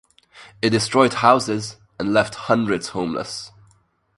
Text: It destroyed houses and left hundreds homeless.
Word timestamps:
It 0.63 0.71
destroyed 0.71 1.13
houses 1.13 1.75
and 1.99 2.11
left 2.11 2.33
hundreds 2.49 2.87
homeless. 2.87 3.51